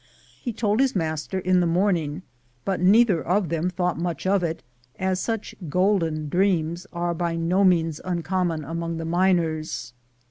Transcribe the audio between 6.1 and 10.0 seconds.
dreams are by no means uncommon among the miners.